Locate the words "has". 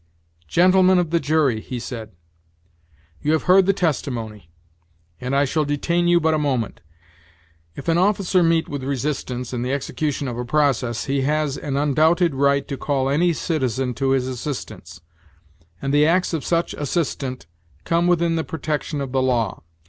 11.21-11.55